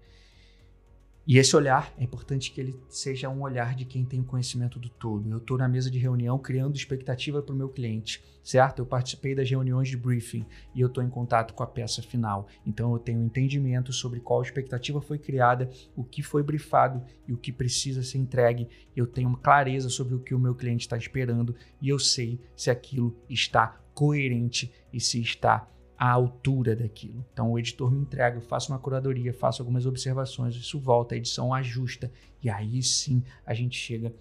E 1.25 1.37
esse 1.37 1.55
olhar, 1.55 1.93
é 1.97 2.03
importante 2.03 2.51
que 2.51 2.59
ele 2.59 2.77
seja 2.89 3.29
um 3.29 3.43
olhar 3.43 3.75
de 3.75 3.85
quem 3.85 4.03
tem 4.03 4.19
o 4.19 4.25
conhecimento 4.25 4.77
do 4.77 4.89
todo. 4.89 5.29
Eu 5.29 5.37
estou 5.37 5.57
na 5.57 5.69
mesa 5.69 5.89
de 5.89 5.97
reunião 5.97 6.37
criando 6.37 6.75
expectativa 6.75 7.41
para 7.41 7.55
o 7.55 7.57
meu 7.57 7.69
cliente, 7.69 8.21
certo? 8.43 8.79
Eu 8.79 8.85
participei 8.85 9.33
das 9.33 9.49
reuniões 9.49 9.87
de 9.87 9.95
briefing 9.95 10.45
e 10.75 10.81
eu 10.81 10.87
estou 10.87 11.01
em 11.01 11.09
contato 11.09 11.53
com 11.53 11.63
a 11.63 11.67
peça 11.67 12.01
final. 12.01 12.49
Então 12.67 12.91
eu 12.91 12.99
tenho 12.99 13.23
entendimento 13.23 13.93
sobre 13.93 14.19
qual 14.19 14.41
expectativa 14.41 14.99
foi 14.99 15.17
criada, 15.17 15.69
o 15.95 16.03
que 16.03 16.21
foi 16.21 16.43
briefado 16.43 17.01
e 17.25 17.31
o 17.31 17.37
que 17.37 17.53
precisa 17.53 18.03
ser 18.03 18.17
entregue. 18.17 18.67
Eu 18.93 19.07
tenho 19.07 19.29
uma 19.29 19.37
clareza 19.37 19.87
sobre 19.87 20.15
o 20.15 20.19
que 20.19 20.35
o 20.35 20.39
meu 20.39 20.53
cliente 20.53 20.81
está 20.81 20.97
esperando 20.97 21.55
e 21.81 21.87
eu 21.87 21.99
sei 21.99 22.37
se 22.53 22.69
aquilo 22.69 23.15
está 23.29 23.79
coerente 23.93 24.73
e 24.91 24.99
se 24.99 25.21
está 25.21 25.69
à 26.03 26.11
altura 26.11 26.75
daquilo. 26.75 27.23
Então 27.31 27.53
o 27.53 27.57
editor 27.57 27.89
me 27.89 28.01
entrega, 28.01 28.35
eu 28.35 28.41
faço 28.41 28.73
uma 28.73 28.77
curadoria, 28.77 29.33
faço 29.33 29.61
algumas 29.61 29.85
observações, 29.85 30.53
isso 30.53 30.77
volta, 30.77 31.15
a 31.15 31.17
edição 31.17 31.53
ajusta 31.53 32.11
e 32.43 32.49
aí 32.49 32.83
sim 32.83 33.23
a 33.45 33.53
gente 33.53 33.77
chega 33.77 34.13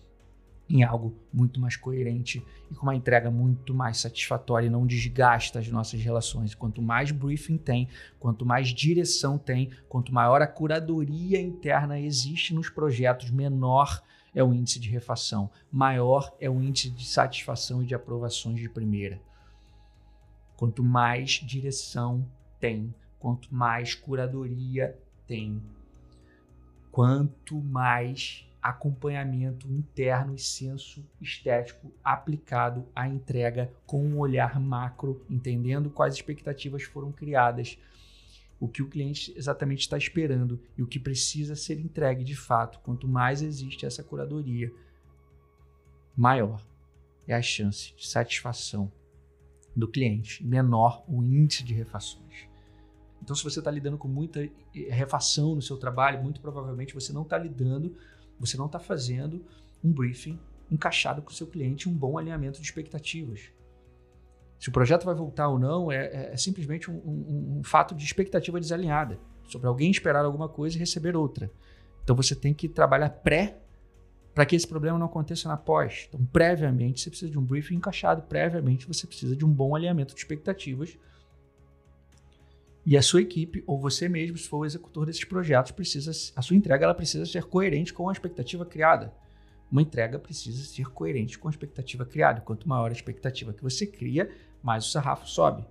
em 0.71 0.85
algo 0.85 1.13
muito 1.35 1.59
mais 1.59 1.75
coerente 1.75 2.41
e 2.71 2.75
com 2.77 2.85
uma 2.85 2.95
entrega 2.95 3.33
muito 3.33 3.75
mais 3.75 3.99
satisfatória 3.99 4.69
e 4.69 4.71
não 4.71 4.87
desgasta 4.87 5.59
as 5.59 5.67
nossas 5.67 6.01
relações. 6.01 6.55
Quanto 6.55 6.81
mais 6.81 7.11
briefing 7.11 7.59
tem, 7.59 7.89
quanto 8.21 8.47
mais 8.47 8.69
direção 8.69 9.37
tem, 9.37 9.69
quanto 9.89 10.15
maior 10.15 10.41
a 10.41 10.47
curadoria 10.47 11.41
interna 11.41 11.99
existe 11.99 12.55
nos 12.55 12.71
projetos, 12.71 13.29
menor 13.29 14.01
é 14.33 14.45
o 14.45 14.55
índice 14.55 14.79
de 14.79 14.89
refação, 14.89 15.51
maior 15.69 16.33
é 16.39 16.49
o 16.49 16.63
índice 16.63 16.91
de 16.91 17.05
satisfação 17.05 17.83
e 17.83 17.87
de 17.87 17.95
aprovações 17.97 18.61
de 18.61 18.69
primeira. 18.69 19.21
Quanto 20.63 20.85
mais 20.85 21.41
direção 21.43 22.25
tem, 22.61 22.95
quanto 23.19 23.53
mais 23.53 23.97
curadoria 23.97 24.97
tem, 25.27 25.61
quanto 26.93 27.61
mais 27.61 28.49
acompanhamento 28.63 29.67
interno 29.67 30.37
e 30.37 30.39
senso 30.39 31.05
estético 31.21 31.93
aplicado 32.05 32.87
à 32.95 33.09
entrega 33.09 33.73
com 33.85 34.07
um 34.07 34.21
olhar 34.21 34.61
macro, 34.61 35.27
entendendo 35.29 35.91
quais 35.91 36.15
expectativas 36.15 36.85
foram 36.85 37.11
criadas, 37.11 37.77
o 38.61 38.69
que 38.69 38.83
o 38.83 38.89
cliente 38.89 39.35
exatamente 39.37 39.81
está 39.81 39.99
esperando 39.99 40.61
e 40.79 40.83
o 40.85 40.87
que 40.87 41.01
precisa 41.01 41.57
ser 41.57 41.81
entregue 41.81 42.23
de 42.23 42.37
fato. 42.37 42.79
Quanto 42.85 43.09
mais 43.09 43.43
existe 43.43 43.85
essa 43.85 44.05
curadoria, 44.05 44.73
maior 46.17 46.65
é 47.27 47.35
a 47.35 47.43
chance 47.43 47.93
de 47.97 48.07
satisfação 48.07 48.93
do 49.75 49.89
cliente, 49.89 50.45
menor 50.45 51.05
o 51.09 51.23
índice 51.23 51.63
de 51.63 51.75
refações. 51.75 52.49
Então, 53.23 53.37
se 53.37 53.45
você 53.45 53.61
está 53.61 53.71
lidando 53.71 53.97
com 53.97 54.09
muita 54.09 54.49
refação 54.89 55.55
no 55.55 55.63
seu 55.63 55.77
trabalho, 55.77 56.23
muito 56.23 56.41
provavelmente 56.41 56.93
você 56.93 57.13
não 57.13 57.23
está 57.23 57.39
lidando, 57.39 57.97
você 58.39 58.57
não 58.57 58.67
está 58.67 58.79
fazendo 58.79 59.45
um 59.83 59.93
briefing 59.93 60.39
encaixado 60.71 61.23
com 61.23 61.31
o 61.31 61.35
seu 61.35 61.47
cliente, 61.47 61.89
um 61.89 61.93
bom 61.93 62.19
alinhamento 62.19 62.61
de 62.61 62.67
expectativas. 62.67 63.53
Se 64.59 64.69
o 64.69 64.73
projeto 64.73 65.05
vai 65.05 65.15
voltar 65.15 65.49
ou 65.49 65.59
não, 65.59 65.91
é, 65.91 66.07
é, 66.07 66.33
é 66.33 66.37
simplesmente 66.37 66.91
um, 66.91 66.95
um, 66.95 67.59
um 67.59 67.65
fato 67.65 67.95
de 67.95 68.05
expectativa 68.05 68.59
desalinhada 68.59 69.19
sobre 69.45 69.69
alguém 69.69 69.91
esperar 69.91 70.25
alguma 70.25 70.49
coisa 70.49 70.77
e 70.77 70.79
receber 70.79 71.17
outra. 71.17 71.51
Então, 72.03 72.17
você 72.17 72.35
tem 72.35 72.53
que 72.53 72.69
trabalhar 72.69 73.11
pré 73.11 73.59
para 74.35 74.47
que 74.47 74.57
esse 74.57 74.67
problema 74.67 74.99
não 74.99 75.07
aconteça 75.07 75.49
na 75.49 75.57
pós. 75.57 76.07
Então, 76.09 76.25
previamente, 76.27 77.01
você 77.01 77.11
precisa 77.11 77.31
de 77.31 77.39
um 77.39 77.45
briefing 77.45 77.75
encaixado, 77.75 78.23
previamente, 78.23 78.87
você 78.87 79.07
precisa 79.07 79.37
de 79.37 79.45
um 79.45 79.53
bom 79.53 79.77
alinhamento 79.77 80.15
de 80.15 80.21
expectativas. 80.21 80.97
E 82.85 82.97
a 82.97 83.03
sua 83.03 83.21
equipe, 83.21 83.63
ou 83.67 83.79
você 83.79 84.09
mesmo, 84.09 84.37
se 84.37 84.49
for 84.49 84.59
o 84.59 84.65
executor 84.65 85.07
desses 85.07 85.25
projetos, 85.25 85.71
precisa, 85.71 86.11
a 86.35 86.43
sua 86.43 86.57
entrega 86.57 86.85
ela 86.85 86.95
precisa 86.95 87.25
ser 87.27 87.45
coerente 87.45 87.93
com 87.93 88.09
a 88.09 88.13
expectativa 88.13 88.65
criada. 88.65 89.13
Uma 89.71 89.83
entrega 89.83 90.19
precisa 90.19 90.65
ser 90.65 90.87
coerente 90.87 91.39
com 91.39 91.49
a 91.49 91.51
expectativa 91.51 92.05
criada. 92.05 92.41
Quanto 92.41 92.69
maior 92.69 92.91
a 92.91 92.93
expectativa 92.93 93.53
que 93.53 93.63
você 93.63 93.87
cria, 93.87 94.31
mais 94.63 94.87
o 94.87 94.91
sarrafo 94.91 95.29
sobe. 95.29 95.65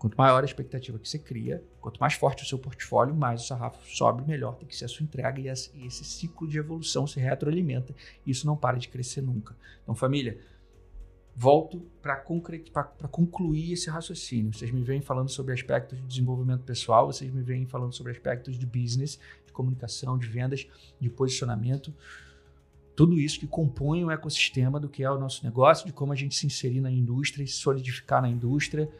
Quanto 0.00 0.16
maior 0.16 0.42
a 0.42 0.46
expectativa 0.46 0.98
que 0.98 1.06
você 1.06 1.18
cria, 1.18 1.62
quanto 1.78 2.00
mais 2.00 2.14
forte 2.14 2.42
o 2.42 2.46
seu 2.46 2.58
portfólio, 2.58 3.14
mais 3.14 3.42
o 3.42 3.46
sarrafo 3.46 3.86
sobe, 3.86 4.26
melhor 4.26 4.54
tem 4.54 4.66
que 4.66 4.74
ser 4.74 4.86
a 4.86 4.88
sua 4.88 5.04
entrega 5.04 5.38
e 5.38 5.46
esse 5.46 6.04
ciclo 6.06 6.48
de 6.48 6.56
evolução 6.56 7.06
se 7.06 7.20
retroalimenta. 7.20 7.94
E 8.24 8.30
isso 8.30 8.46
não 8.46 8.56
para 8.56 8.78
de 8.78 8.88
crescer 8.88 9.20
nunca. 9.20 9.54
Então, 9.82 9.94
família, 9.94 10.40
volto 11.36 11.80
para 12.00 12.16
concluir 13.10 13.74
esse 13.74 13.90
raciocínio. 13.90 14.54
Vocês 14.54 14.70
me 14.70 14.82
vêm 14.82 15.02
falando 15.02 15.28
sobre 15.28 15.52
aspectos 15.52 16.00
de 16.00 16.06
desenvolvimento 16.06 16.62
pessoal, 16.62 17.12
vocês 17.12 17.30
me 17.30 17.42
vêm 17.42 17.66
falando 17.66 17.92
sobre 17.92 18.12
aspectos 18.12 18.58
de 18.58 18.64
business, 18.64 19.20
de 19.44 19.52
comunicação, 19.52 20.16
de 20.16 20.26
vendas, 20.26 20.66
de 20.98 21.10
posicionamento. 21.10 21.92
Tudo 22.96 23.18
isso 23.18 23.38
que 23.38 23.46
compõe 23.46 24.02
o 24.02 24.10
ecossistema 24.10 24.80
do 24.80 24.88
que 24.88 25.04
é 25.04 25.10
o 25.10 25.20
nosso 25.20 25.44
negócio, 25.44 25.84
de 25.84 25.92
como 25.92 26.10
a 26.10 26.16
gente 26.16 26.34
se 26.34 26.46
inserir 26.46 26.80
na 26.80 26.90
indústria 26.90 27.44
e 27.44 27.46
se 27.46 27.58
solidificar 27.58 28.22
na 28.22 28.30
indústria 28.30 28.90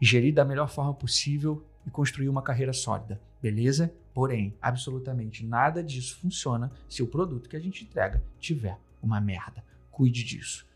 gerir 0.00 0.34
da 0.34 0.44
melhor 0.44 0.68
forma 0.68 0.94
possível 0.94 1.64
e 1.86 1.90
construir 1.90 2.28
uma 2.28 2.42
carreira 2.42 2.72
sólida, 2.72 3.20
beleza? 3.40 3.92
Porém, 4.12 4.54
absolutamente 4.60 5.44
nada 5.44 5.82
disso 5.82 6.16
funciona 6.18 6.70
se 6.88 7.02
o 7.02 7.06
produto 7.06 7.48
que 7.48 7.56
a 7.56 7.60
gente 7.60 7.84
entrega 7.84 8.22
tiver 8.38 8.78
uma 9.02 9.20
merda. 9.20 9.64
Cuide 9.90 10.24
disso. 10.24 10.66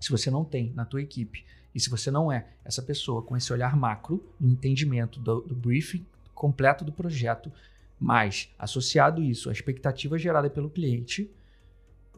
Se 0.00 0.10
você 0.10 0.30
não 0.30 0.44
tem 0.44 0.72
na 0.74 0.84
tua 0.84 1.02
equipe 1.02 1.44
e 1.74 1.80
se 1.80 1.90
você 1.90 2.10
não 2.10 2.30
é 2.30 2.46
essa 2.64 2.82
pessoa 2.82 3.22
com 3.22 3.36
esse 3.36 3.52
olhar 3.52 3.76
macro, 3.76 4.24
no 4.38 4.48
entendimento 4.48 5.18
do, 5.20 5.40
do 5.40 5.54
briefing 5.54 6.04
completo 6.34 6.84
do 6.84 6.92
projeto, 6.92 7.50
mas 7.98 8.50
associado 8.58 9.22
isso 9.22 9.48
à 9.48 9.52
expectativa 9.52 10.18
gerada 10.18 10.50
pelo 10.50 10.70
cliente, 10.70 11.30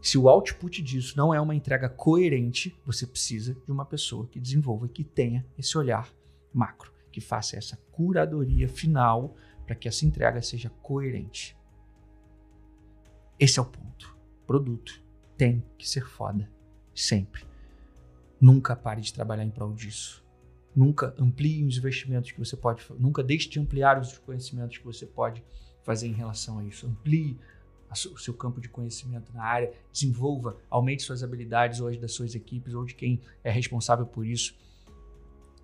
se 0.00 0.18
o 0.18 0.28
output 0.28 0.82
disso 0.82 1.16
não 1.16 1.32
é 1.32 1.40
uma 1.40 1.54
entrega 1.54 1.88
coerente, 1.88 2.76
você 2.84 3.06
precisa 3.06 3.54
de 3.54 3.72
uma 3.72 3.84
pessoa 3.84 4.26
que 4.26 4.38
desenvolva, 4.38 4.88
que 4.88 5.02
tenha 5.02 5.44
esse 5.58 5.76
olhar 5.76 6.12
macro, 6.52 6.92
que 7.10 7.20
faça 7.20 7.56
essa 7.56 7.76
curadoria 7.90 8.68
final 8.68 9.34
para 9.66 9.74
que 9.74 9.88
essa 9.88 10.06
entrega 10.06 10.40
seja 10.42 10.70
coerente. 10.82 11.56
Esse 13.38 13.58
é 13.58 13.62
o 13.62 13.66
ponto. 13.66 14.16
Produto 14.46 15.02
tem 15.36 15.62
que 15.76 15.88
ser 15.88 16.06
foda, 16.06 16.48
sempre. 16.94 17.44
Nunca 18.40 18.76
pare 18.76 19.00
de 19.00 19.12
trabalhar 19.12 19.44
em 19.44 19.50
prol 19.50 19.72
disso. 19.72 20.24
Nunca 20.74 21.14
amplie 21.18 21.64
os 21.64 21.78
investimentos 21.78 22.30
que 22.30 22.38
você 22.38 22.56
pode, 22.56 22.84
nunca 22.98 23.22
deixe 23.22 23.48
de 23.48 23.58
ampliar 23.58 23.98
os 23.98 24.18
conhecimentos 24.18 24.78
que 24.78 24.84
você 24.84 25.06
pode 25.06 25.42
fazer 25.82 26.06
em 26.06 26.12
relação 26.12 26.58
a 26.58 26.64
isso. 26.64 26.86
Amplie 26.86 27.38
o 27.90 28.19
seu 28.19 28.35
campo 28.35 28.61
de 28.61 28.69
conhecimento 28.69 29.33
na 29.33 29.43
área, 29.43 29.73
desenvolva, 29.93 30.57
aumente 30.69 31.02
suas 31.02 31.23
habilidades 31.23 31.81
hoje 31.81 31.99
das 31.99 32.12
suas 32.12 32.35
equipes 32.35 32.75
ou 32.75 32.85
de 32.85 32.95
quem 32.95 33.21
é 33.43 33.50
responsável 33.50 34.07
por 34.07 34.26
isso 34.26 34.55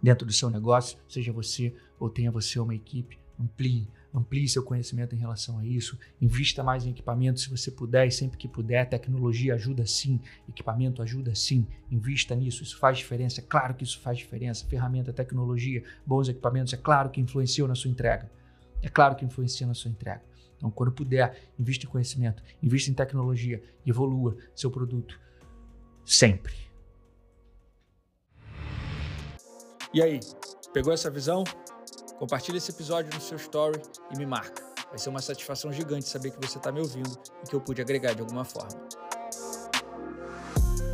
dentro 0.02 0.26
do 0.26 0.32
seu 0.32 0.50
negócio, 0.50 0.98
seja 1.08 1.32
você 1.32 1.74
ou 1.98 2.10
tenha 2.10 2.30
você 2.30 2.58
uma 2.58 2.74
equipe, 2.74 3.18
amplie, 3.38 3.88
amplie 4.12 4.48
seu 4.48 4.62
conhecimento 4.62 5.14
em 5.14 5.18
relação 5.18 5.58
a 5.58 5.64
isso, 5.64 5.96
invista 6.20 6.62
mais 6.62 6.84
em 6.84 6.90
equipamento 6.90 7.40
se 7.40 7.48
você 7.48 7.70
puder 7.70 8.06
e 8.06 8.10
sempre 8.10 8.36
que 8.36 8.48
puder, 8.48 8.88
tecnologia 8.88 9.54
ajuda 9.54 9.86
sim, 9.86 10.20
equipamento 10.48 11.00
ajuda 11.02 11.34
sim, 11.34 11.66
invista 11.90 12.34
nisso, 12.34 12.62
isso 12.62 12.78
faz 12.78 12.98
diferença, 12.98 13.40
é 13.40 13.44
claro 13.44 13.74
que 13.74 13.84
isso 13.84 14.00
faz 14.00 14.18
diferença, 14.18 14.66
ferramenta, 14.66 15.12
tecnologia, 15.12 15.84
bons 16.04 16.28
equipamentos, 16.28 16.72
é 16.72 16.76
claro 16.76 17.10
que 17.10 17.20
influenciam 17.20 17.68
na 17.68 17.74
sua 17.74 17.90
entrega, 17.90 18.30
é 18.82 18.88
claro 18.88 19.14
que 19.14 19.24
influencia 19.24 19.66
na 19.66 19.74
sua 19.74 19.90
entrega. 19.90 20.31
Então, 20.62 20.70
quando 20.70 20.92
puder, 20.92 21.36
invista 21.58 21.86
em 21.86 21.88
conhecimento, 21.88 22.40
invista 22.62 22.88
em 22.88 22.94
tecnologia, 22.94 23.60
evolua 23.84 24.36
seu 24.54 24.70
produto 24.70 25.18
sempre. 26.04 26.54
E 29.92 30.00
aí, 30.00 30.20
pegou 30.72 30.92
essa 30.92 31.10
visão? 31.10 31.42
Compartilhe 32.16 32.58
esse 32.58 32.70
episódio 32.70 33.12
no 33.12 33.20
seu 33.20 33.36
story 33.38 33.82
e 34.14 34.16
me 34.16 34.24
marca. 34.24 34.62
Vai 34.88 34.98
ser 34.98 35.08
uma 35.08 35.20
satisfação 35.20 35.72
gigante 35.72 36.08
saber 36.08 36.30
que 36.30 36.46
você 36.46 36.58
está 36.58 36.70
me 36.70 36.78
ouvindo 36.78 37.10
e 37.44 37.48
que 37.48 37.56
eu 37.56 37.60
pude 37.60 37.82
agregar 37.82 38.14
de 38.14 38.20
alguma 38.20 38.44
forma. 38.44 38.78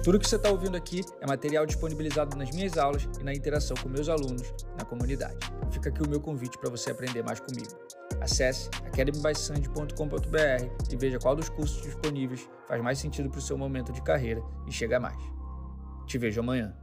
Tudo 0.02 0.18
que 0.18 0.26
você 0.26 0.36
está 0.36 0.48
ouvindo 0.48 0.78
aqui 0.78 1.02
é 1.20 1.26
material 1.26 1.66
disponibilizado 1.66 2.34
nas 2.38 2.50
minhas 2.52 2.78
aulas 2.78 3.06
e 3.20 3.22
na 3.22 3.34
interação 3.34 3.76
com 3.76 3.90
meus 3.90 4.08
alunos 4.08 4.50
na 4.78 4.84
comunidade. 4.86 5.36
Fica 5.70 5.90
aqui 5.90 6.02
o 6.02 6.08
meu 6.08 6.22
convite 6.22 6.56
para 6.56 6.70
você 6.70 6.90
aprender 6.90 7.22
mais 7.22 7.38
comigo. 7.38 7.97
Acesse 8.20 8.68
academybysand.com.br 8.86 10.90
e 10.90 10.96
veja 10.96 11.18
qual 11.18 11.36
dos 11.36 11.48
cursos 11.48 11.82
disponíveis 11.82 12.48
faz 12.66 12.82
mais 12.82 12.98
sentido 12.98 13.30
para 13.30 13.38
o 13.38 13.42
seu 13.42 13.56
momento 13.56 13.92
de 13.92 14.02
carreira 14.02 14.42
e 14.66 14.72
chega 14.72 14.98
mais. 14.98 15.18
Te 16.06 16.18
vejo 16.18 16.40
amanhã. 16.40 16.74